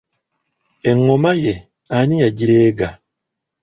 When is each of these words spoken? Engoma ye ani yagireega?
Engoma 0.89 1.31
ye 1.43 1.53
ani 1.97 2.15
yagireega? 2.23 2.87